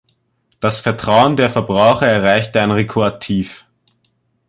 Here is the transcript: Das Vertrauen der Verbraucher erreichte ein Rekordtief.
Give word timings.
Das 0.59 0.79
Vertrauen 0.79 1.35
der 1.35 1.51
Verbraucher 1.51 2.07
erreichte 2.07 2.59
ein 2.59 2.71
Rekordtief. 2.71 3.67